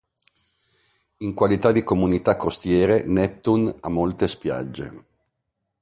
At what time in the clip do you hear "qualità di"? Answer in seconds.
1.35-1.83